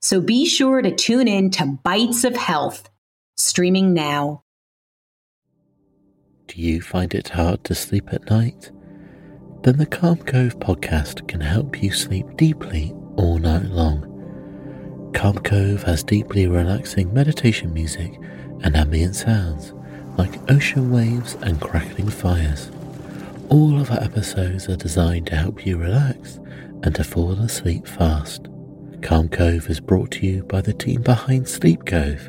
So 0.00 0.20
be 0.20 0.46
sure 0.46 0.80
to 0.80 0.94
tune 0.94 1.26
in 1.26 1.50
to 1.52 1.78
Bites 1.82 2.22
of 2.22 2.36
Health, 2.36 2.88
streaming 3.36 3.94
now. 3.94 4.42
Do 6.46 6.62
you 6.62 6.80
find 6.80 7.12
it 7.14 7.30
hard 7.30 7.64
to 7.64 7.74
sleep 7.74 8.12
at 8.12 8.30
night? 8.30 8.70
Then 9.62 9.76
the 9.76 9.86
Calm 9.86 10.18
Cove 10.18 10.58
podcast 10.60 11.26
can 11.26 11.40
help 11.40 11.82
you 11.82 11.90
sleep 11.90 12.36
deeply 12.36 12.94
all 13.16 13.38
night 13.38 13.64
long. 13.64 15.10
Calm 15.14 15.38
Cove 15.38 15.82
has 15.82 16.04
deeply 16.04 16.46
relaxing 16.46 17.12
meditation 17.12 17.74
music 17.74 18.20
and 18.62 18.76
ambient 18.76 19.16
sounds 19.16 19.74
like 20.16 20.50
ocean 20.50 20.92
waves 20.92 21.36
and 21.42 21.60
crackling 21.60 22.08
fires. 22.08 22.70
All 23.48 23.80
of 23.80 23.90
our 23.90 24.00
episodes 24.00 24.68
are 24.68 24.76
designed 24.76 25.26
to 25.26 25.36
help 25.36 25.66
you 25.66 25.76
relax 25.76 26.38
and 26.82 26.94
to 26.94 27.02
fall 27.02 27.32
asleep 27.32 27.86
fast. 27.86 28.48
Calm 29.08 29.30
Cove 29.30 29.70
is 29.70 29.80
brought 29.80 30.10
to 30.10 30.26
you 30.26 30.42
by 30.42 30.60
the 30.60 30.74
team 30.74 31.00
behind 31.00 31.48
Sleep 31.48 31.86
Cove, 31.86 32.28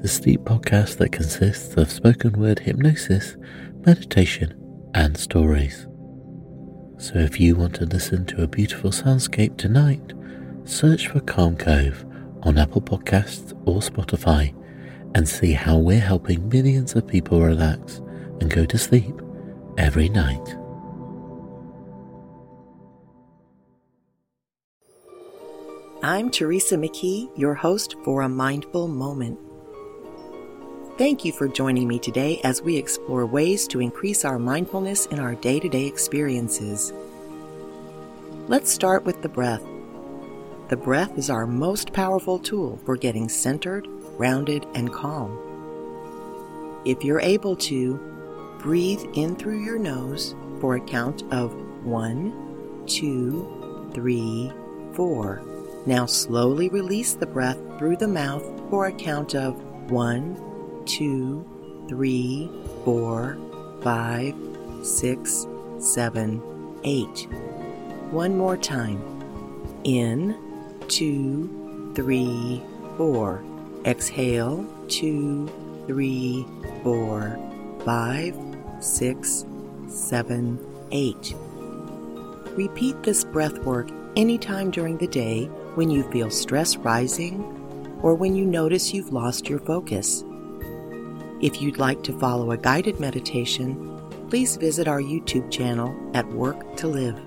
the 0.00 0.08
sleep 0.08 0.40
podcast 0.40 0.96
that 0.96 1.12
consists 1.12 1.76
of 1.76 1.92
spoken 1.92 2.40
word 2.40 2.60
hypnosis, 2.60 3.36
meditation, 3.84 4.54
and 4.94 5.18
stories. 5.18 5.86
So 6.96 7.18
if 7.18 7.38
you 7.38 7.56
want 7.56 7.74
to 7.74 7.84
listen 7.84 8.24
to 8.24 8.42
a 8.42 8.46
beautiful 8.46 8.88
soundscape 8.88 9.58
tonight, 9.58 10.14
search 10.64 11.08
for 11.08 11.20
Calm 11.20 11.58
Cove 11.58 12.06
on 12.42 12.56
Apple 12.56 12.80
Podcasts 12.80 13.52
or 13.66 13.80
Spotify 13.80 14.54
and 15.14 15.28
see 15.28 15.52
how 15.52 15.76
we're 15.76 16.00
helping 16.00 16.48
millions 16.48 16.94
of 16.94 17.06
people 17.06 17.42
relax 17.42 17.98
and 18.40 18.48
go 18.48 18.64
to 18.64 18.78
sleep 18.78 19.20
every 19.76 20.08
night. 20.08 20.56
I'm 26.04 26.28
Teresa 26.28 26.76
McKee, 26.76 27.30
your 27.34 27.54
host 27.54 27.96
for 28.04 28.20
A 28.20 28.28
Mindful 28.28 28.88
Moment. 28.88 29.38
Thank 30.98 31.24
you 31.24 31.32
for 31.32 31.48
joining 31.48 31.88
me 31.88 31.98
today 31.98 32.42
as 32.44 32.60
we 32.60 32.76
explore 32.76 33.24
ways 33.24 33.66
to 33.68 33.80
increase 33.80 34.22
our 34.22 34.38
mindfulness 34.38 35.06
in 35.06 35.18
our 35.18 35.34
day 35.34 35.58
to 35.60 35.66
day 35.66 35.86
experiences. 35.86 36.92
Let's 38.48 38.70
start 38.70 39.06
with 39.06 39.22
the 39.22 39.30
breath. 39.30 39.62
The 40.68 40.76
breath 40.76 41.16
is 41.16 41.30
our 41.30 41.46
most 41.46 41.94
powerful 41.94 42.38
tool 42.38 42.78
for 42.84 42.98
getting 42.98 43.30
centered, 43.30 43.88
grounded, 44.18 44.66
and 44.74 44.92
calm. 44.92 46.82
If 46.84 47.02
you're 47.02 47.22
able 47.22 47.56
to, 47.56 47.94
breathe 48.58 49.06
in 49.14 49.36
through 49.36 49.64
your 49.64 49.78
nose 49.78 50.34
for 50.60 50.76
a 50.76 50.80
count 50.82 51.22
of 51.32 51.54
one, 51.82 52.84
two, 52.86 53.90
three, 53.94 54.52
four. 54.92 55.53
Now 55.86 56.06
slowly 56.06 56.70
release 56.70 57.14
the 57.14 57.26
breath 57.26 57.58
through 57.78 57.98
the 57.98 58.08
mouth 58.08 58.44
for 58.70 58.86
a 58.86 58.92
count 58.92 59.34
of 59.34 59.54
one, 59.90 60.36
two, 60.86 61.46
three, 61.88 62.50
four, 62.84 63.36
five, 63.82 64.34
six, 64.82 65.46
seven, 65.78 66.42
eight. 66.84 67.28
One 68.10 68.38
more 68.38 68.56
time. 68.56 69.02
In, 69.84 70.36
two, 70.88 71.92
three, 71.94 72.62
four. 72.96 73.44
Exhale, 73.84 74.66
two, 74.88 75.50
three, 75.86 76.46
four, 76.82 77.38
five, 77.84 78.34
six, 78.80 79.44
seven, 79.88 80.58
eight. 80.92 81.34
Repeat 82.56 83.02
this 83.02 83.24
breath 83.24 83.58
work 83.58 83.90
anytime 84.16 84.70
during 84.70 84.96
the 84.96 85.08
day 85.08 85.50
when 85.76 85.90
you 85.90 86.02
feel 86.10 86.30
stress 86.30 86.76
rising 86.76 87.42
or 88.02 88.14
when 88.14 88.34
you 88.34 88.44
notice 88.44 88.92
you've 88.92 89.12
lost 89.12 89.48
your 89.48 89.58
focus. 89.58 90.24
If 91.40 91.60
you'd 91.60 91.78
like 91.78 92.02
to 92.04 92.18
follow 92.18 92.50
a 92.50 92.56
guided 92.56 93.00
meditation, 93.00 94.00
please 94.28 94.56
visit 94.56 94.88
our 94.88 95.00
YouTube 95.00 95.50
channel 95.50 95.94
at 96.14 96.26
Work 96.28 96.76
to 96.76 96.86
Live. 96.86 97.20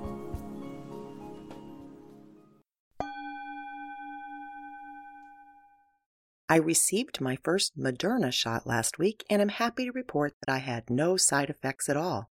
I 6.49 6.55
received 6.55 7.19
my 7.19 7.37
first 7.43 7.77
Moderna 7.77 8.31
shot 8.31 8.65
last 8.65 8.97
week 8.97 9.25
and 9.29 9.41
am 9.41 9.49
happy 9.49 9.85
to 9.85 9.91
report 9.91 10.33
that 10.39 10.53
I 10.53 10.59
had 10.59 10.89
no 10.89 11.17
side 11.17 11.49
effects 11.49 11.89
at 11.89 11.97
all. 11.97 12.29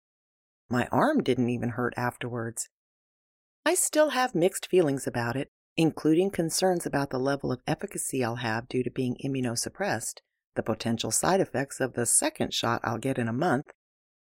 My 0.67 0.87
arm 0.91 1.21
didn't 1.21 1.49
even 1.49 1.69
hurt 1.69 1.93
afterwards. 1.95 2.69
I 3.65 3.75
still 3.75 4.09
have 4.09 4.33
mixed 4.33 4.67
feelings 4.67 5.05
about 5.05 5.35
it, 5.35 5.51
including 5.79 6.29
concerns 6.29 6.85
about 6.85 7.09
the 7.09 7.17
level 7.17 7.53
of 7.53 7.61
efficacy 7.65 8.21
I'll 8.21 8.35
have 8.35 8.67
due 8.67 8.83
to 8.83 8.91
being 8.91 9.15
immunosuppressed, 9.23 10.15
the 10.57 10.61
potential 10.61 11.09
side 11.09 11.39
effects 11.39 11.79
of 11.79 11.93
the 11.93 12.05
second 12.05 12.53
shot 12.53 12.81
I'll 12.83 12.97
get 12.97 13.17
in 13.17 13.29
a 13.29 13.33
month, 13.33 13.67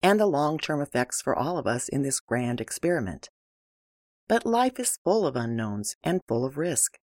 and 0.03 0.19
the 0.19 0.25
long 0.25 0.57
term 0.59 0.81
effects 0.81 1.21
for 1.21 1.33
all 1.33 1.57
of 1.57 1.65
us 1.65 1.88
in 1.88 2.01
this 2.01 2.19
grand 2.19 2.59
experiment. 2.59 3.29
But 4.27 4.45
life 4.45 4.81
is 4.81 4.99
full 5.01 5.25
of 5.25 5.38
unknowns 5.38 5.95
and 6.03 6.19
full 6.27 6.44
of 6.44 6.57
risk. 6.57 6.97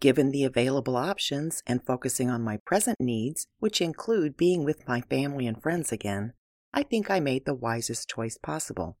Given 0.00 0.32
the 0.32 0.42
available 0.42 0.96
options 0.96 1.62
and 1.64 1.86
focusing 1.86 2.28
on 2.28 2.42
my 2.42 2.58
present 2.66 2.98
needs, 2.98 3.46
which 3.60 3.80
include 3.80 4.36
being 4.36 4.64
with 4.64 4.88
my 4.88 5.02
family 5.02 5.46
and 5.46 5.62
friends 5.62 5.92
again, 5.92 6.32
I 6.74 6.82
think 6.82 7.12
I 7.12 7.20
made 7.20 7.44
the 7.44 7.54
wisest 7.54 8.08
choice 8.08 8.38
possible. 8.42 8.96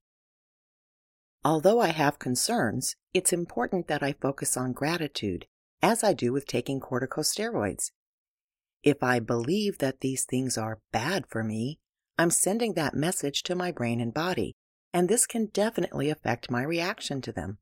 Although 1.44 1.80
I 1.80 1.88
have 1.88 2.20
concerns, 2.20 2.94
it's 3.12 3.32
important 3.32 3.88
that 3.88 4.02
I 4.02 4.14
focus 4.20 4.56
on 4.56 4.72
gratitude, 4.72 5.46
as 5.82 6.04
I 6.04 6.12
do 6.12 6.32
with 6.32 6.46
taking 6.46 6.80
corticosteroids. 6.80 7.90
If 8.84 9.02
I 9.02 9.18
believe 9.18 9.78
that 9.78 10.00
these 10.00 10.24
things 10.24 10.56
are 10.56 10.80
bad 10.92 11.26
for 11.28 11.42
me, 11.42 11.78
I'm 12.16 12.30
sending 12.30 12.74
that 12.74 12.94
message 12.94 13.42
to 13.44 13.56
my 13.56 13.72
brain 13.72 14.00
and 14.00 14.14
body, 14.14 14.54
and 14.92 15.08
this 15.08 15.26
can 15.26 15.46
definitely 15.46 16.10
affect 16.10 16.50
my 16.50 16.62
reaction 16.62 17.20
to 17.22 17.32
them. 17.32 17.58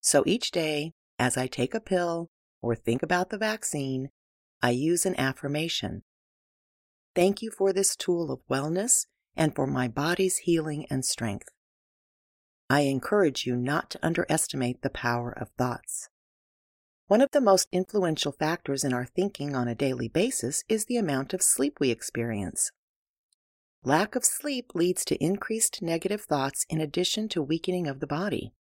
So 0.00 0.22
each 0.26 0.50
day, 0.50 0.92
as 1.18 1.36
I 1.36 1.46
take 1.46 1.74
a 1.74 1.80
pill 1.80 2.28
or 2.62 2.74
think 2.74 3.02
about 3.02 3.28
the 3.28 3.38
vaccine, 3.38 4.08
I 4.62 4.70
use 4.70 5.04
an 5.04 5.18
affirmation. 5.18 6.04
Thank 7.14 7.42
you 7.42 7.50
for 7.50 7.72
this 7.72 7.96
tool 7.96 8.30
of 8.30 8.40
wellness 8.50 9.06
and 9.36 9.54
for 9.54 9.66
my 9.66 9.88
body's 9.88 10.38
healing 10.38 10.86
and 10.88 11.04
strength. 11.04 11.48
I 12.70 12.80
encourage 12.80 13.46
you 13.46 13.56
not 13.56 13.88
to 13.90 14.06
underestimate 14.06 14.82
the 14.82 14.90
power 14.90 15.32
of 15.32 15.48
thoughts. 15.56 16.10
One 17.06 17.22
of 17.22 17.30
the 17.30 17.40
most 17.40 17.68
influential 17.72 18.32
factors 18.32 18.84
in 18.84 18.92
our 18.92 19.06
thinking 19.06 19.56
on 19.56 19.68
a 19.68 19.74
daily 19.74 20.08
basis 20.08 20.62
is 20.68 20.84
the 20.84 20.98
amount 20.98 21.32
of 21.32 21.42
sleep 21.42 21.78
we 21.80 21.90
experience. 21.90 22.70
Lack 23.82 24.14
of 24.14 24.24
sleep 24.24 24.74
leads 24.74 25.02
to 25.06 25.24
increased 25.24 25.80
negative 25.80 26.20
thoughts 26.20 26.66
in 26.68 26.80
addition 26.80 27.28
to 27.30 27.42
weakening 27.42 27.86
of 27.86 28.00
the 28.00 28.06
body. 28.06 28.52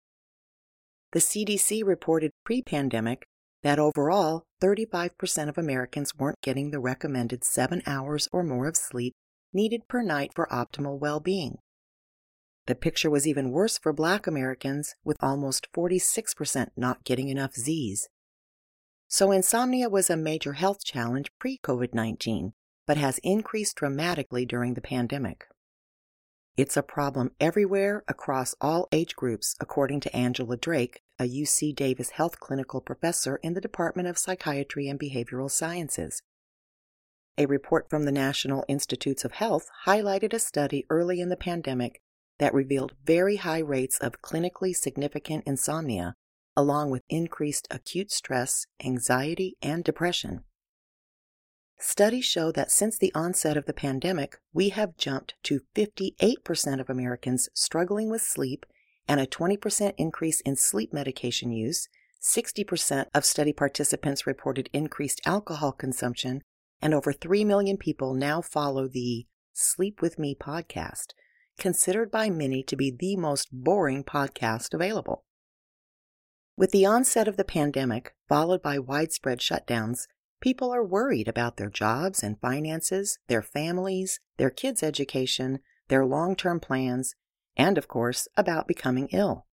The 1.11 1.19
CDC 1.19 1.83
reported 1.83 2.31
pre 2.45 2.61
pandemic 2.61 3.25
that 3.63 3.79
overall 3.79 4.45
35% 4.61 5.49
of 5.49 5.57
Americans 5.57 6.15
weren't 6.15 6.41
getting 6.41 6.71
the 6.71 6.79
recommended 6.79 7.43
seven 7.43 7.81
hours 7.85 8.29
or 8.31 8.43
more 8.43 8.67
of 8.67 8.77
sleep 8.77 9.13
needed 9.51 9.87
per 9.89 10.01
night 10.01 10.31
for 10.33 10.47
optimal 10.49 10.97
well 10.97 11.19
being. 11.19 11.57
The 12.67 12.75
picture 12.75 13.09
was 13.09 13.25
even 13.25 13.51
worse 13.51 13.77
for 13.77 13.93
Black 13.93 14.27
Americans, 14.27 14.95
with 15.05 15.23
almost 15.23 15.71
46% 15.71 16.67
not 16.75 17.05
getting 17.05 17.29
enough 17.29 17.53
Z's. 17.53 18.09
So, 19.07 19.31
insomnia 19.31 19.87
was 19.87 20.09
a 20.09 20.17
major 20.17 20.53
health 20.53 20.83
challenge 20.83 21.31
pre 21.39 21.57
COVID 21.59 21.93
19, 21.93 22.51
but 22.85 22.97
has 22.97 23.19
increased 23.19 23.77
dramatically 23.77 24.45
during 24.45 24.73
the 24.73 24.81
pandemic. 24.81 25.45
It's 26.57 26.75
a 26.75 26.83
problem 26.83 27.31
everywhere 27.39 28.03
across 28.05 28.53
all 28.59 28.89
age 28.91 29.15
groups, 29.15 29.55
according 29.61 30.01
to 30.01 30.15
Angela 30.15 30.57
Drake, 30.57 31.03
a 31.17 31.23
UC 31.23 31.73
Davis 31.73 32.09
Health 32.11 32.41
Clinical 32.41 32.81
Professor 32.81 33.37
in 33.37 33.53
the 33.53 33.61
Department 33.61 34.09
of 34.09 34.17
Psychiatry 34.17 34.89
and 34.89 34.99
Behavioral 34.99 35.49
Sciences. 35.49 36.21
A 37.37 37.45
report 37.45 37.89
from 37.89 38.03
the 38.03 38.11
National 38.11 38.65
Institutes 38.67 39.23
of 39.23 39.33
Health 39.33 39.69
highlighted 39.85 40.33
a 40.33 40.39
study 40.39 40.85
early 40.89 41.21
in 41.21 41.29
the 41.29 41.37
pandemic 41.37 42.01
that 42.39 42.53
revealed 42.53 42.93
very 43.03 43.37
high 43.37 43.59
rates 43.59 43.97
of 43.99 44.21
clinically 44.21 44.75
significant 44.75 45.43
insomnia, 45.45 46.15
along 46.55 46.89
with 46.89 47.03
increased 47.09 47.67
acute 47.71 48.11
stress, 48.11 48.65
anxiety, 48.83 49.55
and 49.61 49.83
depression. 49.83 50.43
Studies 51.79 52.25
show 52.25 52.51
that 52.51 52.71
since 52.71 52.97
the 52.97 53.13
onset 53.13 53.55
of 53.55 53.65
the 53.65 53.73
pandemic, 53.73 54.37
we 54.51 54.69
have 54.69 54.97
jumped 54.97 55.35
to 55.43 55.61
58% 55.75 56.79
of 56.79 56.89
Americans 56.89 57.49
struggling 57.53 58.09
with 58.09 58.23
sleep 58.23 58.65
and 59.07 59.19
a 59.19 59.27
20% 59.27 59.93
increase 59.97 60.41
in 60.41 60.55
sleep 60.55 60.91
medication 60.91 61.51
use. 61.51 61.87
60% 62.19 63.05
of 63.13 63.23
study 63.23 63.53
participants 63.53 64.25
reported 64.25 64.69
increased 64.73 65.21
alcohol 65.25 65.71
consumption, 65.71 66.41
and 66.81 66.95
over 66.95 67.13
3 67.13 67.45
million 67.45 67.77
people 67.77 68.15
now 68.15 68.41
follow 68.41 68.87
the 68.87 69.27
Sleep 69.53 70.01
With 70.01 70.17
Me 70.17 70.35
podcast, 70.35 71.13
considered 71.57 72.11
by 72.11 72.29
many 72.29 72.63
to 72.63 72.75
be 72.75 72.91
the 72.91 73.15
most 73.15 73.49
boring 73.51 74.03
podcast 74.03 74.73
available. 74.73 75.23
With 76.55 76.71
the 76.71 76.85
onset 76.85 77.27
of 77.27 77.37
the 77.37 77.43
pandemic, 77.43 78.15
followed 78.27 78.61
by 78.61 78.79
widespread 78.79 79.39
shutdowns, 79.39 80.07
people 80.41 80.73
are 80.73 80.83
worried 80.83 81.27
about 81.27 81.57
their 81.57 81.69
jobs 81.69 82.23
and 82.23 82.39
finances, 82.39 83.19
their 83.27 83.43
families, 83.43 84.19
their 84.37 84.49
kids' 84.49 84.81
education, 84.81 85.59
their 85.87 86.05
long 86.05 86.35
term 86.35 86.59
plans, 86.59 87.15
and 87.55 87.77
of 87.77 87.87
course, 87.87 88.27
about 88.35 88.67
becoming 88.67 89.07
ill. 89.11 89.45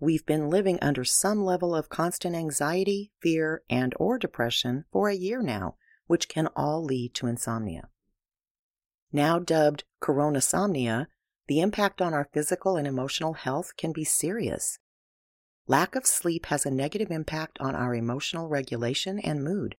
We've 0.00 0.24
been 0.24 0.48
living 0.48 0.78
under 0.80 1.04
some 1.04 1.42
level 1.42 1.74
of 1.74 1.88
constant 1.88 2.36
anxiety, 2.36 3.10
fear, 3.20 3.62
and 3.68 3.92
or 3.98 4.18
depression 4.18 4.84
for 4.92 5.08
a 5.08 5.16
year 5.16 5.42
now, 5.42 5.74
which 6.06 6.28
can 6.28 6.46
all 6.54 6.84
lead 6.84 7.14
to 7.14 7.26
insomnia. 7.26 7.88
Now 9.12 9.38
dubbed 9.38 9.84
coronasomnia, 10.02 11.06
the 11.46 11.60
impact 11.60 12.02
on 12.02 12.12
our 12.12 12.28
physical 12.32 12.76
and 12.76 12.86
emotional 12.86 13.32
health 13.32 13.72
can 13.76 13.92
be 13.92 14.04
serious. 14.04 14.78
Lack 15.66 15.94
of 15.94 16.06
sleep 16.06 16.46
has 16.46 16.66
a 16.66 16.70
negative 16.70 17.10
impact 17.10 17.58
on 17.60 17.74
our 17.74 17.94
emotional 17.94 18.48
regulation 18.48 19.18
and 19.18 19.42
mood. 19.42 19.76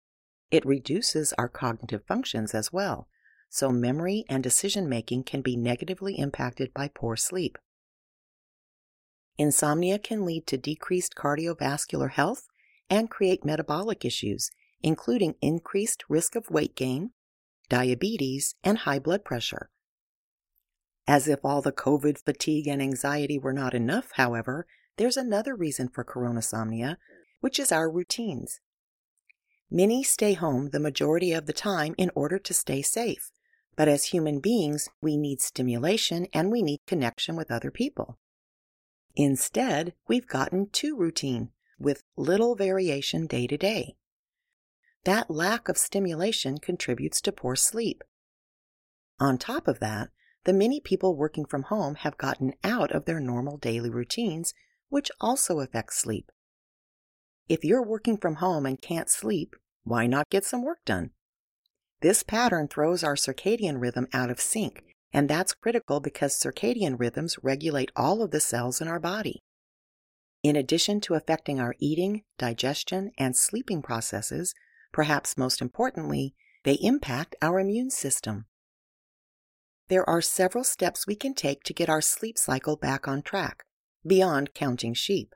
It 0.50 0.64
reduces 0.64 1.34
our 1.34 1.48
cognitive 1.48 2.04
functions 2.06 2.54
as 2.54 2.72
well, 2.72 3.08
so 3.50 3.70
memory 3.70 4.24
and 4.28 4.42
decision 4.42 4.88
making 4.88 5.24
can 5.24 5.42
be 5.42 5.56
negatively 5.56 6.18
impacted 6.18 6.72
by 6.72 6.88
poor 6.88 7.16
sleep. 7.16 7.58
Insomnia 9.36 9.98
can 9.98 10.24
lead 10.24 10.46
to 10.46 10.56
decreased 10.56 11.14
cardiovascular 11.14 12.10
health 12.10 12.48
and 12.90 13.10
create 13.10 13.44
metabolic 13.44 14.04
issues, 14.04 14.50
including 14.82 15.36
increased 15.40 16.04
risk 16.08 16.34
of 16.34 16.50
weight 16.50 16.74
gain, 16.74 17.10
diabetes, 17.68 18.54
and 18.64 18.78
high 18.78 18.98
blood 18.98 19.24
pressure. 19.24 19.70
As 21.06 21.26
if 21.26 21.40
all 21.44 21.62
the 21.62 21.72
COVID 21.72 22.18
fatigue 22.18 22.66
and 22.66 22.82
anxiety 22.82 23.38
were 23.38 23.52
not 23.52 23.74
enough, 23.74 24.10
however, 24.14 24.66
there's 24.96 25.16
another 25.16 25.54
reason 25.54 25.88
for 25.88 26.04
coronasomnia, 26.04 26.96
which 27.40 27.58
is 27.58 27.72
our 27.72 27.90
routines. 27.90 28.60
Many 29.70 30.02
stay 30.02 30.32
home 30.32 30.70
the 30.70 30.80
majority 30.80 31.32
of 31.32 31.46
the 31.46 31.52
time 31.52 31.94
in 31.98 32.10
order 32.14 32.38
to 32.38 32.54
stay 32.54 32.82
safe, 32.82 33.30
but 33.76 33.86
as 33.86 34.06
human 34.06 34.40
beings, 34.40 34.88
we 35.00 35.16
need 35.16 35.40
stimulation 35.40 36.26
and 36.32 36.50
we 36.50 36.62
need 36.62 36.80
connection 36.86 37.36
with 37.36 37.50
other 37.50 37.70
people. 37.70 38.18
Instead, 39.14 39.94
we've 40.08 40.26
gotten 40.26 40.68
too 40.70 40.96
routine 40.96 41.50
with 41.78 42.02
little 42.16 42.54
variation 42.56 43.26
day 43.26 43.46
to 43.46 43.56
day. 43.56 43.97
That 45.04 45.30
lack 45.30 45.68
of 45.68 45.78
stimulation 45.78 46.58
contributes 46.58 47.20
to 47.22 47.32
poor 47.32 47.56
sleep. 47.56 48.02
On 49.20 49.38
top 49.38 49.68
of 49.68 49.80
that, 49.80 50.10
the 50.44 50.52
many 50.52 50.80
people 50.80 51.16
working 51.16 51.44
from 51.44 51.64
home 51.64 51.96
have 51.96 52.18
gotten 52.18 52.54
out 52.62 52.92
of 52.92 53.04
their 53.04 53.20
normal 53.20 53.56
daily 53.56 53.90
routines 53.90 54.54
which 54.88 55.10
also 55.20 55.60
affects 55.60 55.98
sleep. 55.98 56.30
If 57.48 57.64
you're 57.64 57.84
working 57.84 58.16
from 58.16 58.36
home 58.36 58.66
and 58.66 58.80
can't 58.80 59.10
sleep, 59.10 59.54
why 59.84 60.06
not 60.06 60.30
get 60.30 60.44
some 60.44 60.64
work 60.64 60.84
done? 60.84 61.10
This 62.00 62.22
pattern 62.22 62.68
throws 62.68 63.02
our 63.02 63.14
circadian 63.16 63.80
rhythm 63.80 64.06
out 64.12 64.30
of 64.30 64.40
sync, 64.40 64.84
and 65.12 65.28
that's 65.28 65.54
critical 65.54 66.00
because 66.00 66.38
circadian 66.38 66.98
rhythms 66.98 67.38
regulate 67.42 67.90
all 67.96 68.22
of 68.22 68.30
the 68.30 68.40
cells 68.40 68.80
in 68.80 68.88
our 68.88 69.00
body. 69.00 69.42
In 70.42 70.54
addition 70.56 71.00
to 71.02 71.14
affecting 71.14 71.58
our 71.58 71.74
eating, 71.80 72.22
digestion, 72.38 73.10
and 73.18 73.36
sleeping 73.36 73.82
processes, 73.82 74.54
perhaps 74.92 75.36
most 75.36 75.60
importantly, 75.60 76.34
they 76.64 76.78
impact 76.80 77.36
our 77.40 77.58
immune 77.58 77.90
system. 77.90 78.46
There 79.88 80.08
are 80.08 80.20
several 80.20 80.64
steps 80.64 81.06
we 81.06 81.14
can 81.14 81.34
take 81.34 81.62
to 81.64 81.72
get 81.72 81.88
our 81.88 82.02
sleep 82.02 82.36
cycle 82.36 82.76
back 82.76 83.08
on 83.08 83.22
track 83.22 83.64
beyond 84.06 84.54
counting 84.54 84.94
sheep. 84.94 85.34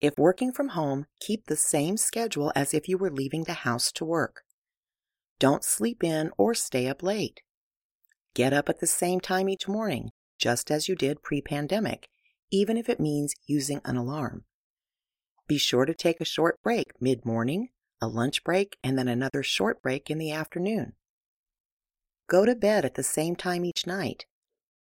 If 0.00 0.14
working 0.16 0.52
from 0.52 0.70
home, 0.70 1.06
keep 1.20 1.46
the 1.46 1.56
same 1.56 1.96
schedule 1.96 2.52
as 2.54 2.72
if 2.72 2.88
you 2.88 2.96
were 2.96 3.10
leaving 3.10 3.44
the 3.44 3.64
house 3.64 3.92
to 3.92 4.04
work. 4.04 4.42
Don't 5.38 5.64
sleep 5.64 6.02
in 6.02 6.30
or 6.38 6.54
stay 6.54 6.86
up 6.86 7.02
late. 7.02 7.40
Get 8.34 8.52
up 8.52 8.68
at 8.68 8.80
the 8.80 8.86
same 8.86 9.20
time 9.20 9.48
each 9.48 9.68
morning, 9.68 10.10
just 10.38 10.70
as 10.70 10.88
you 10.88 10.94
did 10.94 11.22
pre 11.22 11.42
pandemic, 11.42 12.08
even 12.50 12.76
if 12.76 12.88
it 12.88 13.00
means 13.00 13.34
using 13.46 13.80
an 13.84 13.96
alarm. 13.96 14.44
Be 15.46 15.58
sure 15.58 15.84
to 15.84 15.94
take 15.94 16.20
a 16.20 16.24
short 16.24 16.62
break 16.62 16.92
mid 17.00 17.24
morning, 17.24 17.68
a 18.00 18.08
lunch 18.08 18.44
break, 18.44 18.76
and 18.82 18.98
then 18.98 19.08
another 19.08 19.42
short 19.42 19.82
break 19.82 20.10
in 20.10 20.18
the 20.18 20.32
afternoon. 20.32 20.94
Go 22.28 22.44
to 22.44 22.54
bed 22.54 22.84
at 22.84 22.94
the 22.94 23.02
same 23.02 23.36
time 23.36 23.64
each 23.64 23.86
night 23.86 24.26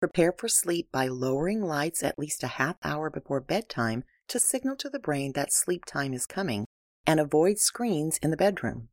Prepare 0.03 0.33
for 0.33 0.49
sleep 0.49 0.89
by 0.91 1.07
lowering 1.07 1.61
lights 1.61 2.03
at 2.03 2.19
least 2.19 2.43
a 2.43 2.47
half 2.59 2.75
hour 2.83 3.09
before 3.09 3.39
bedtime 3.39 4.03
to 4.27 4.37
signal 4.37 4.75
to 4.75 4.89
the 4.89 4.99
brain 4.99 5.31
that 5.31 5.53
sleep 5.53 5.85
time 5.85 6.13
is 6.13 6.25
coming, 6.25 6.65
and 7.07 7.21
avoid 7.21 7.57
screens 7.57 8.17
in 8.17 8.29
the 8.29 8.35
bedroom. 8.35 8.89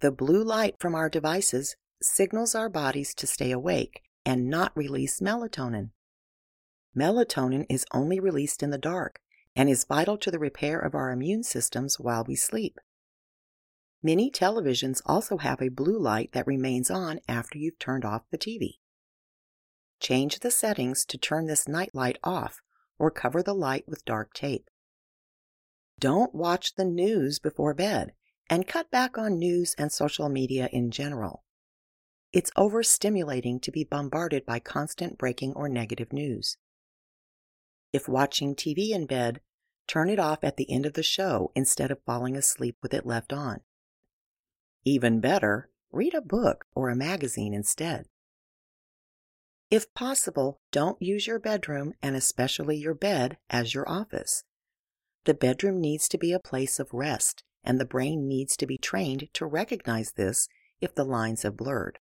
The 0.00 0.10
blue 0.10 0.42
light 0.42 0.76
from 0.80 0.94
our 0.94 1.10
devices 1.10 1.76
signals 2.00 2.54
our 2.54 2.70
bodies 2.70 3.12
to 3.16 3.26
stay 3.26 3.50
awake 3.50 4.00
and 4.24 4.48
not 4.48 4.74
release 4.74 5.20
melatonin. 5.20 5.90
Melatonin 6.96 7.66
is 7.68 7.84
only 7.92 8.18
released 8.18 8.62
in 8.62 8.70
the 8.70 8.78
dark 8.78 9.20
and 9.54 9.68
is 9.68 9.84
vital 9.84 10.16
to 10.16 10.30
the 10.30 10.38
repair 10.38 10.78
of 10.78 10.94
our 10.94 11.10
immune 11.10 11.42
systems 11.42 12.00
while 12.00 12.24
we 12.24 12.34
sleep. 12.34 12.80
Many 14.02 14.30
televisions 14.30 15.02
also 15.04 15.38
have 15.38 15.60
a 15.60 15.68
blue 15.68 15.98
light 15.98 16.30
that 16.32 16.46
remains 16.46 16.90
on 16.90 17.20
after 17.28 17.58
you've 17.58 17.78
turned 17.78 18.04
off 18.04 18.30
the 18.30 18.38
TV. 18.38 18.78
Change 19.98 20.38
the 20.38 20.52
settings 20.52 21.04
to 21.06 21.18
turn 21.18 21.46
this 21.46 21.66
night 21.66 21.90
light 21.94 22.18
off 22.22 22.60
or 22.98 23.10
cover 23.10 23.42
the 23.42 23.54
light 23.54 23.88
with 23.88 24.04
dark 24.04 24.32
tape. 24.32 24.70
Don't 25.98 26.32
watch 26.32 26.76
the 26.76 26.84
news 26.84 27.40
before 27.40 27.74
bed 27.74 28.12
and 28.48 28.68
cut 28.68 28.90
back 28.90 29.18
on 29.18 29.38
news 29.38 29.74
and 29.76 29.90
social 29.90 30.28
media 30.28 30.68
in 30.72 30.92
general. 30.92 31.42
It's 32.32 32.52
overstimulating 32.52 33.60
to 33.62 33.72
be 33.72 33.84
bombarded 33.84 34.46
by 34.46 34.60
constant 34.60 35.18
breaking 35.18 35.54
or 35.54 35.68
negative 35.68 36.12
news. 36.12 36.56
If 37.92 38.06
watching 38.06 38.54
TV 38.54 38.90
in 38.90 39.06
bed, 39.06 39.40
turn 39.88 40.08
it 40.08 40.18
off 40.18 40.44
at 40.44 40.56
the 40.56 40.70
end 40.70 40.86
of 40.86 40.92
the 40.92 41.02
show 41.02 41.50
instead 41.56 41.90
of 41.90 42.02
falling 42.04 42.36
asleep 42.36 42.76
with 42.80 42.94
it 42.94 43.06
left 43.06 43.32
on. 43.32 43.62
Even 44.88 45.20
better, 45.20 45.68
read 45.92 46.14
a 46.14 46.22
book 46.22 46.64
or 46.74 46.88
a 46.88 46.96
magazine 46.96 47.52
instead. 47.52 48.06
If 49.70 49.92
possible, 49.92 50.62
don't 50.72 51.02
use 51.02 51.26
your 51.26 51.38
bedroom 51.38 51.92
and 52.02 52.16
especially 52.16 52.78
your 52.78 52.94
bed 52.94 53.36
as 53.50 53.74
your 53.74 53.86
office. 53.86 54.44
The 55.26 55.34
bedroom 55.34 55.78
needs 55.78 56.08
to 56.08 56.16
be 56.16 56.32
a 56.32 56.38
place 56.38 56.80
of 56.80 56.94
rest, 56.94 57.44
and 57.62 57.78
the 57.78 57.84
brain 57.84 58.26
needs 58.26 58.56
to 58.56 58.66
be 58.66 58.78
trained 58.78 59.28
to 59.34 59.44
recognize 59.44 60.12
this 60.12 60.48
if 60.80 60.94
the 60.94 61.04
lines 61.04 61.42
have 61.42 61.58
blurred. 61.58 61.98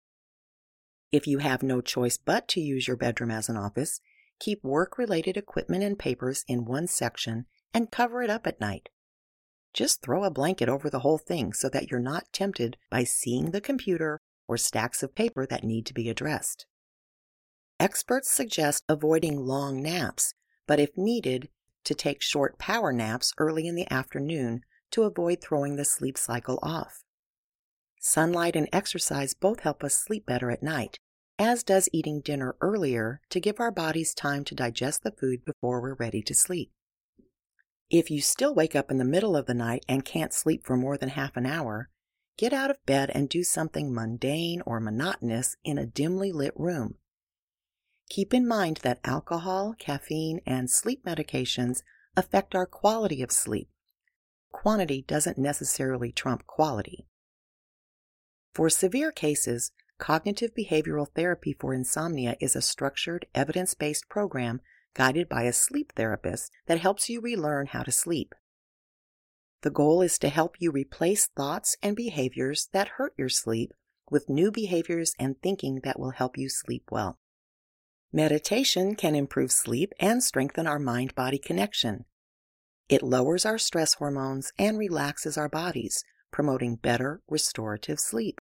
If 1.10 1.26
you 1.26 1.38
have 1.38 1.64
no 1.64 1.80
choice 1.80 2.18
but 2.18 2.46
to 2.50 2.60
use 2.60 2.86
your 2.86 2.96
bedroom 2.96 3.32
as 3.32 3.48
an 3.48 3.56
office, 3.56 4.00
keep 4.38 4.62
work 4.62 4.96
related 4.96 5.36
equipment 5.36 5.82
and 5.82 5.98
papers 5.98 6.44
in 6.46 6.64
one 6.64 6.86
section 6.86 7.46
and 7.74 7.90
cover 7.90 8.22
it 8.22 8.30
up 8.30 8.46
at 8.46 8.60
night. 8.60 8.90
Just 9.76 10.00
throw 10.00 10.24
a 10.24 10.30
blanket 10.30 10.70
over 10.70 10.88
the 10.88 11.00
whole 11.00 11.18
thing 11.18 11.52
so 11.52 11.68
that 11.68 11.90
you're 11.90 12.00
not 12.00 12.32
tempted 12.32 12.78
by 12.90 13.04
seeing 13.04 13.50
the 13.50 13.60
computer 13.60 14.18
or 14.48 14.56
stacks 14.56 15.02
of 15.02 15.14
paper 15.14 15.44
that 15.46 15.64
need 15.64 15.84
to 15.84 15.92
be 15.92 16.08
addressed. 16.08 16.64
Experts 17.78 18.30
suggest 18.30 18.84
avoiding 18.88 19.36
long 19.38 19.82
naps, 19.82 20.32
but 20.66 20.80
if 20.80 20.96
needed, 20.96 21.50
to 21.84 21.94
take 21.94 22.22
short 22.22 22.58
power 22.58 22.90
naps 22.90 23.34
early 23.36 23.66
in 23.66 23.74
the 23.74 23.92
afternoon 23.92 24.62
to 24.92 25.02
avoid 25.02 25.42
throwing 25.42 25.76
the 25.76 25.84
sleep 25.84 26.16
cycle 26.16 26.58
off. 26.62 27.02
Sunlight 28.00 28.56
and 28.56 28.70
exercise 28.72 29.34
both 29.34 29.60
help 29.60 29.84
us 29.84 29.94
sleep 29.94 30.24
better 30.24 30.50
at 30.50 30.62
night, 30.62 30.98
as 31.38 31.62
does 31.62 31.90
eating 31.92 32.22
dinner 32.22 32.56
earlier 32.62 33.20
to 33.28 33.40
give 33.40 33.60
our 33.60 33.70
bodies 33.70 34.14
time 34.14 34.42
to 34.44 34.54
digest 34.54 35.02
the 35.02 35.10
food 35.10 35.44
before 35.44 35.82
we're 35.82 35.94
ready 35.94 36.22
to 36.22 36.34
sleep. 36.34 36.72
If 37.90 38.10
you 38.10 38.20
still 38.20 38.54
wake 38.54 38.74
up 38.74 38.90
in 38.90 38.98
the 38.98 39.04
middle 39.04 39.36
of 39.36 39.46
the 39.46 39.54
night 39.54 39.84
and 39.88 40.04
can't 40.04 40.32
sleep 40.32 40.66
for 40.66 40.76
more 40.76 40.98
than 40.98 41.10
half 41.10 41.36
an 41.36 41.46
hour, 41.46 41.88
get 42.36 42.52
out 42.52 42.70
of 42.70 42.84
bed 42.84 43.10
and 43.14 43.28
do 43.28 43.44
something 43.44 43.94
mundane 43.94 44.60
or 44.66 44.80
monotonous 44.80 45.56
in 45.64 45.78
a 45.78 45.86
dimly 45.86 46.32
lit 46.32 46.52
room. 46.56 46.96
Keep 48.08 48.34
in 48.34 48.46
mind 48.46 48.80
that 48.82 49.00
alcohol, 49.04 49.74
caffeine, 49.78 50.40
and 50.46 50.70
sleep 50.70 51.04
medications 51.04 51.82
affect 52.16 52.54
our 52.54 52.66
quality 52.66 53.22
of 53.22 53.30
sleep. 53.30 53.68
Quantity 54.50 55.04
doesn't 55.06 55.38
necessarily 55.38 56.10
trump 56.10 56.46
quality. 56.46 57.06
For 58.52 58.70
severe 58.70 59.12
cases, 59.12 59.70
cognitive 59.98 60.52
behavioral 60.54 61.08
therapy 61.14 61.52
for 61.52 61.74
insomnia 61.74 62.36
is 62.40 62.56
a 62.56 62.62
structured, 62.62 63.26
evidence 63.34 63.74
based 63.74 64.08
program 64.08 64.60
guided 64.96 65.28
by 65.28 65.42
a 65.42 65.52
sleep 65.52 65.92
therapist 65.94 66.50
that 66.66 66.80
helps 66.80 67.10
you 67.10 67.20
relearn 67.20 67.66
how 67.66 67.82
to 67.82 67.92
sleep. 67.92 68.34
The 69.60 69.70
goal 69.70 70.00
is 70.00 70.18
to 70.20 70.30
help 70.30 70.56
you 70.58 70.70
replace 70.70 71.26
thoughts 71.26 71.76
and 71.82 71.94
behaviors 71.94 72.68
that 72.72 72.88
hurt 72.96 73.12
your 73.18 73.28
sleep 73.28 73.72
with 74.10 74.30
new 74.30 74.50
behaviors 74.50 75.12
and 75.18 75.36
thinking 75.42 75.80
that 75.84 76.00
will 76.00 76.12
help 76.12 76.38
you 76.38 76.48
sleep 76.48 76.84
well. 76.90 77.18
Meditation 78.12 78.94
can 78.94 79.14
improve 79.14 79.52
sleep 79.52 79.92
and 80.00 80.22
strengthen 80.22 80.66
our 80.66 80.78
mind 80.78 81.14
body 81.14 81.38
connection. 81.38 82.06
It 82.88 83.02
lowers 83.02 83.44
our 83.44 83.58
stress 83.58 83.94
hormones 83.94 84.52
and 84.58 84.78
relaxes 84.78 85.36
our 85.36 85.48
bodies, 85.48 86.04
promoting 86.30 86.76
better 86.76 87.20
restorative 87.28 87.98
sleep. 87.98 88.40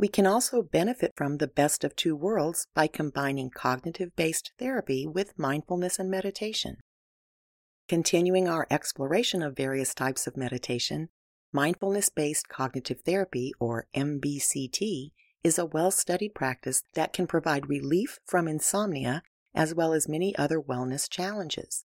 We 0.00 0.08
can 0.08 0.26
also 0.26 0.62
benefit 0.62 1.12
from 1.14 1.36
the 1.36 1.46
best 1.46 1.84
of 1.84 1.94
two 1.94 2.16
worlds 2.16 2.66
by 2.74 2.86
combining 2.86 3.50
cognitive 3.50 4.16
based 4.16 4.50
therapy 4.58 5.06
with 5.06 5.38
mindfulness 5.38 5.98
and 5.98 6.10
meditation. 6.10 6.78
Continuing 7.86 8.48
our 8.48 8.66
exploration 8.70 9.42
of 9.42 9.58
various 9.58 9.92
types 9.92 10.26
of 10.26 10.38
meditation, 10.38 11.10
mindfulness 11.52 12.08
based 12.08 12.48
cognitive 12.48 13.02
therapy, 13.02 13.52
or 13.60 13.88
MBCT, 13.94 15.10
is 15.44 15.58
a 15.58 15.66
well 15.66 15.90
studied 15.90 16.34
practice 16.34 16.82
that 16.94 17.12
can 17.12 17.26
provide 17.26 17.68
relief 17.68 18.20
from 18.24 18.48
insomnia 18.48 19.22
as 19.54 19.74
well 19.74 19.92
as 19.92 20.08
many 20.08 20.34
other 20.36 20.62
wellness 20.62 21.10
challenges. 21.10 21.84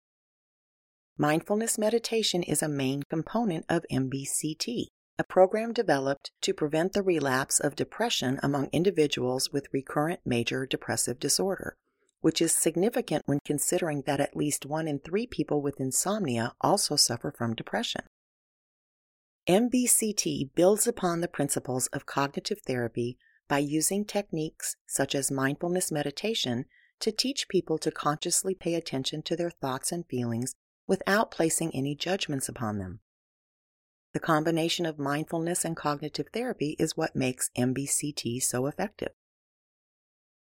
Mindfulness 1.17 1.77
meditation 1.77 2.43
is 2.43 2.63
a 2.63 2.69
main 2.69 3.03
component 3.09 3.65
of 3.67 3.83
MBCT 3.91 4.85
a 5.17 5.23
program 5.23 5.71
developed 5.71 6.31
to 6.41 6.53
prevent 6.53 6.93
the 6.93 7.01
relapse 7.01 7.59
of 7.59 7.75
depression 7.75 8.39
among 8.43 8.67
individuals 8.71 9.51
with 9.51 9.71
recurrent 9.71 10.19
major 10.25 10.65
depressive 10.65 11.19
disorder, 11.19 11.77
which 12.19 12.41
is 12.41 12.53
significant 12.53 13.23
when 13.25 13.39
considering 13.45 14.01
that 14.05 14.19
at 14.19 14.35
least 14.35 14.65
one 14.65 14.87
in 14.87 14.99
three 14.99 15.25
people 15.25 15.61
with 15.61 15.79
insomnia 15.79 16.53
also 16.59 16.95
suffer 16.95 17.31
from 17.31 17.55
depression. 17.55 18.01
MBCT 19.47 20.49
builds 20.53 20.87
upon 20.87 21.21
the 21.21 21.27
principles 21.27 21.87
of 21.87 22.05
cognitive 22.05 22.59
therapy 22.65 23.17
by 23.47 23.59
using 23.59 24.03
techniques 24.03 24.75
such 24.87 25.15
as 25.15 25.31
mindfulness 25.31 25.91
meditation 25.91 26.65
to 26.99 27.11
teach 27.11 27.47
people 27.47 27.77
to 27.77 27.91
consciously 27.91 28.55
pay 28.55 28.73
attention 28.73 29.21
to 29.21 29.35
their 29.35 29.51
thoughts 29.51 29.91
and 29.91 30.05
feelings 30.07 30.55
without 30.87 31.31
placing 31.31 31.73
any 31.75 31.95
judgments 31.95 32.49
upon 32.49 32.79
them. 32.79 32.99
The 34.15 34.21
combination 34.21 34.85
of 34.85 34.97
mindfulness 34.97 35.65
and 35.65 35.75
cognitive 35.75 36.27
therapy 36.31 36.77
is 36.79 36.95
what 36.95 37.17
makes 37.17 37.49
MBCT 37.57 38.41
so 38.41 38.65
effective. 38.65 39.11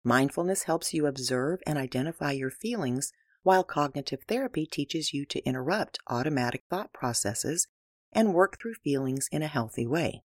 Mindfulness 0.03 0.65
helps 0.65 0.93
you 0.93 1.07
observe 1.07 1.61
and 1.65 1.79
identify 1.79 2.33
your 2.33 2.50
feelings, 2.50 3.12
while 3.45 3.62
cognitive 3.62 4.25
therapy 4.27 4.67
teaches 4.67 5.15
you 5.15 5.25
to 5.27 5.47
interrupt 5.47 6.00
automatic 6.09 6.65
thought 6.69 6.93
processes 6.93 7.69
and 8.11 8.35
work 8.35 8.59
through 8.61 8.75
feelings 8.75 9.29
in 9.31 9.41
a 9.41 9.47
healthy 9.47 9.87
way. 9.87 10.25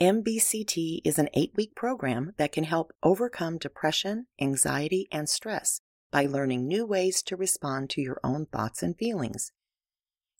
MBCT 0.00 1.02
is 1.04 1.18
an 1.18 1.28
eight 1.34 1.52
week 1.54 1.74
program 1.74 2.32
that 2.38 2.50
can 2.50 2.64
help 2.64 2.94
overcome 3.02 3.58
depression, 3.58 4.26
anxiety, 4.40 5.06
and 5.12 5.28
stress 5.28 5.82
by 6.10 6.24
learning 6.24 6.66
new 6.66 6.86
ways 6.86 7.22
to 7.24 7.36
respond 7.36 7.90
to 7.90 8.00
your 8.00 8.18
own 8.24 8.46
thoughts 8.46 8.82
and 8.82 8.96
feelings. 8.96 9.52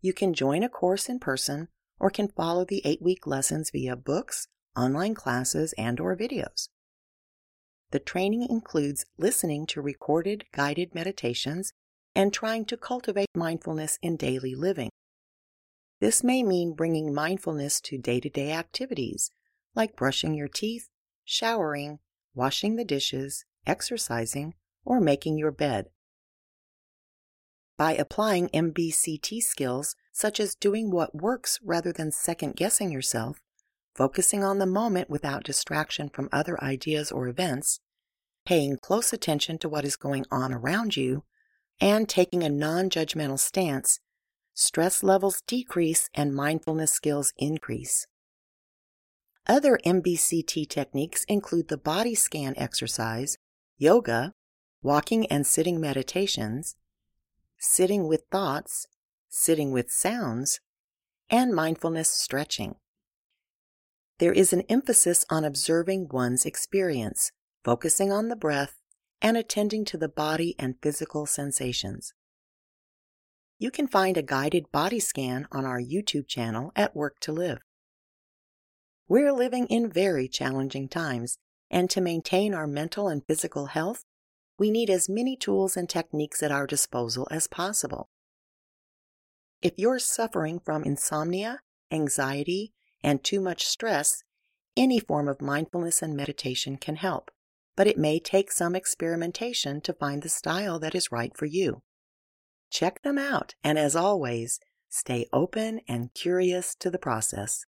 You 0.01 0.13
can 0.13 0.35
join 0.35 0.63
a 0.63 0.69
course 0.69 1.09
in 1.09 1.19
person 1.19 1.69
or 1.99 2.11
can 2.11 2.29
follow 2.29 2.65
the 2.65 2.83
8-week 2.85 3.27
lessons 3.27 3.71
via 3.71 3.97
books, 3.97 4.49
online 4.77 5.15
classes, 5.15 5.75
and 5.79 5.99
or 5.99 6.17
videos. 6.17 6.69
The 7.91 7.99
training 7.99 8.47
includes 8.51 9.07
listening 9.17 9.67
to 9.69 9.81
recorded 9.81 10.45
guided 10.53 10.95
meditations 10.95 11.73
and 12.15 12.33
trying 12.33 12.65
to 12.67 12.77
cultivate 12.77 13.29
mindfulness 13.35 13.99
in 14.03 14.17
daily 14.17 14.55
living. 14.55 14.91
This 16.01 16.23
may 16.23 16.43
mean 16.43 16.75
bringing 16.75 17.15
mindfulness 17.15 17.81
to 17.83 17.97
day-to-day 17.97 18.53
activities 18.53 19.31
like 19.75 19.97
brushing 19.97 20.35
your 20.35 20.49
teeth, 20.49 20.89
showering, 21.25 22.01
washing 22.35 22.77
the 22.77 22.85
dishes, 22.85 23.45
exercising, 23.67 24.55
or 24.85 25.01
making 25.01 25.39
your 25.39 25.53
bed. 25.53 25.87
By 27.79 27.95
applying 27.95 28.49
MBCT 28.49 29.43
skills, 29.43 29.97
such 30.13 30.41
as 30.41 30.55
doing 30.55 30.91
what 30.91 31.15
works 31.15 31.59
rather 31.63 31.93
than 31.93 32.11
second 32.11 32.57
guessing 32.57 32.91
yourself, 32.91 33.41
focusing 33.95 34.43
on 34.43 34.59
the 34.59 34.67
moment 34.67 35.11
without 35.11 35.45
distraction 35.45 36.09
from 36.09 36.31
other 36.33 36.63
ideas 36.63 37.13
or 37.13 37.29
events, 37.29 37.81
paying 38.47 38.79
close 38.79 39.13
attention 39.13 39.59
to 39.59 39.69
what 39.69 39.85
is 39.85 39.97
going 39.97 40.25
on 40.31 40.55
around 40.55 40.97
you, 40.97 41.25
and 41.81 42.09
taking 42.09 42.43
a 42.43 42.49
non 42.49 42.89
judgmental 42.89 43.39
stance, 43.39 44.01
stress 44.55 45.03
levels 45.03 45.43
decrease 45.47 46.09
and 46.15 46.35
mindfulness 46.35 46.93
skills 46.93 47.35
increase. 47.37 48.07
Other 49.47 49.79
MBCT 49.85 50.69
techniques 50.69 51.25
include 51.25 51.69
the 51.69 51.77
body 51.77 52.15
scan 52.15 52.55
exercise, 52.57 53.37
yoga, 53.77 54.33
walking 54.83 55.27
and 55.27 55.47
sitting 55.47 55.81
meditations, 55.81 56.75
sitting 57.59 58.07
with 58.07 58.25
thoughts, 58.31 58.87
sitting 59.29 59.71
with 59.73 59.91
sounds, 59.91 60.61
and 61.31 61.55
mindfulness 61.55 62.11
stretching. 62.11 62.77
There 64.19 64.33
is 64.33 64.53
an 64.53 64.63
emphasis 64.63 65.25
on 65.29 65.45
observing 65.45 66.09
one's 66.11 66.47
experience, 66.47 67.33
focusing 67.65 68.13
on 68.13 68.29
the 68.29 68.37
breath, 68.37 68.77
and 69.21 69.37
attending 69.37 69.85
to 69.87 69.99
the 69.99 70.09
body 70.09 70.55
and 70.59 70.77
physical 70.83 71.27
sensations. 71.27 72.15
You 73.59 73.71
can 73.71 73.89
find 73.89 74.17
a 74.17 74.23
guided 74.23 74.71
body 74.71 75.01
scan 75.01 75.49
on 75.51 75.65
our 75.65 75.81
YouTube 75.81 76.29
channel 76.29 76.73
at 76.77 76.95
Work 76.95 77.21
to 77.21 77.33
Live. 77.33 77.59
We're 79.09 79.33
living 79.33 79.67
in 79.67 79.91
very 79.91 80.29
challenging 80.29 80.89
times, 80.89 81.39
and 81.71 81.89
to 81.91 82.01
maintain 82.01 82.55
our 82.55 82.67
mental 82.67 83.09
and 83.09 83.25
physical 83.27 83.67
health, 83.67 84.05
we 84.59 84.71
need 84.71 84.91
as 84.91 85.09
many 85.09 85.37
tools 85.37 85.77
and 85.77 85.89
techniques 85.89 86.43
at 86.43 86.53
our 86.53 86.67
disposal 86.67 87.29
as 87.31 87.47
possible. 87.47 88.09
If 89.63 89.75
you're 89.77 89.99
suffering 89.99 90.61
from 90.61 90.85
insomnia, 90.85 91.61
anxiety, 91.91 92.73
and 93.03 93.23
too 93.23 93.41
much 93.41 93.65
stress, 93.65 94.23
any 94.77 95.01
form 95.01 95.29
of 95.29 95.41
mindfulness 95.41 96.03
and 96.03 96.17
meditation 96.17 96.77
can 96.77 96.97
help, 96.97 97.31
but 97.77 97.87
it 97.87 97.99
may 97.99 98.19
take 98.19 98.51
some 98.51 98.75
experimentation 98.75 99.81
to 99.83 99.93
find 99.93 100.23
the 100.23 100.29
style 100.29 100.79
that 100.79 100.95
is 100.95 101.13
right 101.13 101.37
for 101.37 101.47
you. 101.47 101.83
Check 102.71 103.03
them 103.03 103.19
out, 103.19 103.55
and 103.63 103.79
as 103.79 103.95
always, 103.95 104.61
stay 104.89 105.27
open 105.33 105.81
and 105.89 106.13
curious 106.15 106.75
to 106.77 106.91
the 106.91 106.99
process. 106.99 107.65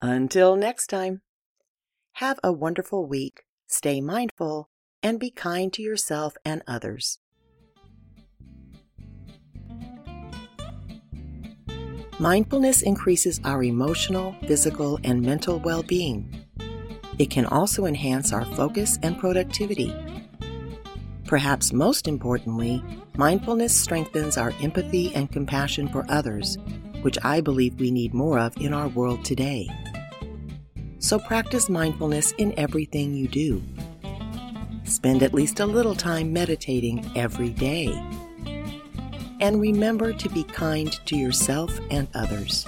Until 0.00 0.56
next 0.56 0.88
time, 0.88 1.22
have 2.14 2.38
a 2.42 2.52
wonderful 2.52 3.06
week, 3.06 3.42
stay 3.66 4.00
mindful, 4.00 4.70
and 5.02 5.20
be 5.20 5.30
kind 5.30 5.72
to 5.72 5.82
yourself 5.82 6.36
and 6.44 6.62
others. 6.66 7.18
Mindfulness 12.20 12.82
increases 12.82 13.40
our 13.44 13.62
emotional, 13.62 14.34
physical, 14.46 14.98
and 15.04 15.22
mental 15.22 15.60
well 15.60 15.84
being. 15.84 16.44
It 17.18 17.30
can 17.30 17.46
also 17.46 17.84
enhance 17.84 18.32
our 18.32 18.44
focus 18.56 18.98
and 19.04 19.18
productivity. 19.18 19.94
Perhaps 21.26 21.72
most 21.72 22.08
importantly, 22.08 22.82
mindfulness 23.16 23.74
strengthens 23.74 24.36
our 24.36 24.52
empathy 24.62 25.14
and 25.14 25.30
compassion 25.30 25.86
for 25.88 26.04
others, 26.08 26.58
which 27.02 27.18
I 27.22 27.40
believe 27.40 27.78
we 27.78 27.90
need 27.92 28.14
more 28.14 28.38
of 28.38 28.56
in 28.56 28.72
our 28.72 28.88
world 28.88 29.24
today. 29.24 29.68
So 30.98 31.18
practice 31.20 31.68
mindfulness 31.68 32.32
in 32.38 32.52
everything 32.58 33.14
you 33.14 33.28
do. 33.28 33.62
Spend 34.88 35.22
at 35.22 35.34
least 35.34 35.60
a 35.60 35.66
little 35.66 35.94
time 35.94 36.32
meditating 36.32 37.10
every 37.14 37.50
day 37.50 37.88
and 39.40 39.60
remember 39.60 40.12
to 40.12 40.28
be 40.30 40.42
kind 40.42 40.92
to 41.06 41.16
yourself 41.16 41.78
and 41.90 42.08
others. 42.14 42.66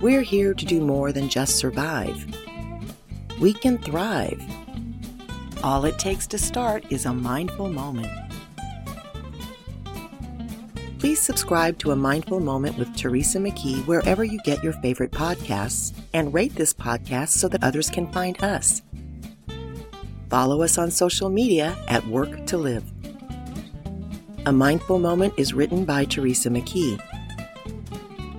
We're 0.00 0.22
here 0.22 0.54
to 0.54 0.64
do 0.64 0.80
more 0.80 1.12
than 1.12 1.28
just 1.28 1.56
survive. 1.56 2.26
We 3.40 3.52
can 3.52 3.78
thrive. 3.78 4.42
All 5.62 5.84
it 5.84 5.98
takes 5.98 6.26
to 6.28 6.38
start 6.38 6.84
is 6.90 7.06
a 7.06 7.12
mindful 7.12 7.68
moment. 7.68 8.10
Please 10.98 11.20
subscribe 11.20 11.78
to 11.78 11.90
A 11.90 11.96
Mindful 11.96 12.38
Moment 12.38 12.78
with 12.78 12.96
Teresa 12.96 13.38
McKee 13.38 13.84
wherever 13.86 14.22
you 14.22 14.40
get 14.44 14.62
your 14.62 14.72
favorite 14.74 15.10
podcasts 15.10 15.92
and 16.14 16.32
rate 16.32 16.54
this 16.54 16.72
podcast 16.72 17.30
so 17.30 17.48
that 17.48 17.64
others 17.64 17.90
can 17.90 18.10
find 18.12 18.42
us. 18.42 18.82
Follow 20.32 20.62
us 20.62 20.78
on 20.78 20.90
social 20.90 21.28
media 21.28 21.76
at 21.88 22.06
Work 22.06 22.46
to 22.46 22.56
Live. 22.56 22.84
A 24.46 24.52
Mindful 24.52 24.98
Moment 24.98 25.34
is 25.36 25.52
written 25.52 25.84
by 25.84 26.06
Teresa 26.06 26.48
McKee. 26.48 26.98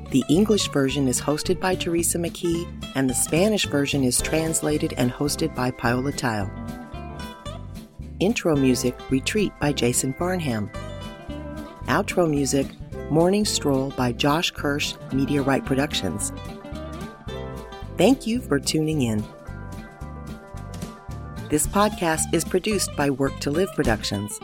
The 0.09 0.23
English 0.27 0.69
version 0.69 1.07
is 1.07 1.21
hosted 1.21 1.59
by 1.59 1.75
Teresa 1.75 2.17
McKee, 2.17 2.67
and 2.95 3.07
the 3.07 3.13
Spanish 3.13 3.67
version 3.67 4.03
is 4.03 4.19
translated 4.19 4.95
and 4.97 5.12
hosted 5.12 5.53
by 5.53 5.69
Paola 5.69 6.12
Tile. 6.12 6.50
Intro 8.19 8.55
music 8.55 8.97
Retreat 9.12 9.53
by 9.62 9.71
Jason 9.71 10.15
Farnham. 10.15 10.71
Outro 11.83 12.27
music 12.27 12.65
Morning 13.12 13.45
Stroll 13.45 13.91
by 13.91 14.13
Josh 14.13 14.50
Kirsch, 14.50 14.95
Right 15.12 15.63
Productions. 15.63 16.33
Thank 18.00 18.25
you 18.25 18.41
for 18.41 18.59
tuning 18.59 19.03
in. 19.03 19.23
This 21.53 21.67
podcast 21.67 22.33
is 22.33 22.43
produced 22.43 22.95
by 22.95 23.12
Work 23.12 23.39
to 23.41 23.51
Live 23.51 23.72
Productions. 23.75 24.39